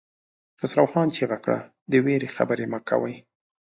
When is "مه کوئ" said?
2.71-3.15